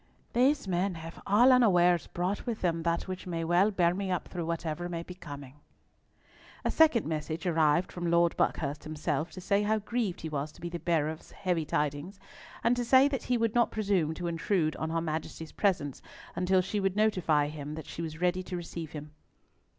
[0.33, 4.27] "These men have all unawares brought with them that which may well bear me up
[4.27, 5.59] through whatever may be coming."
[6.65, 10.59] A second message arrived from Lord Buckhurst himself, to say how grieved he was to
[10.61, 12.19] be the bearer of heavy tidings,
[12.63, 16.01] and to say that he would not presume to intrude on her Majesty's presence
[16.35, 19.11] until she would notify to him that she was ready to receive him.